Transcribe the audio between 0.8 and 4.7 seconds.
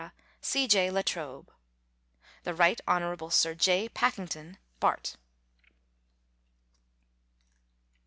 LA TROBE. The Right Honorable Sir J. Pakington,